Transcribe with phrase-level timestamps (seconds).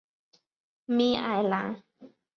[0.85, 1.83] 米埃朗。